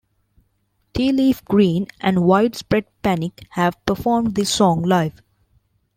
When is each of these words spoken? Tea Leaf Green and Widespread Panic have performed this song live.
Tea 0.95 1.11
Leaf 1.11 1.45
Green 1.45 1.85
and 1.99 2.23
Widespread 2.23 2.87
Panic 3.03 3.45
have 3.51 3.77
performed 3.85 4.33
this 4.33 4.49
song 4.49 4.81
live. 4.81 5.21